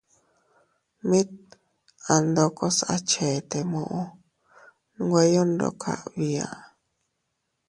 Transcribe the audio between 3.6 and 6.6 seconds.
muʼu nweyo ndokas bia.